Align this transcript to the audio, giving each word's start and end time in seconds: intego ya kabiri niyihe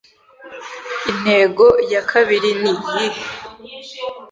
intego 1.11 1.65
ya 1.91 2.01
kabiri 2.11 2.49
niyihe 2.61 3.05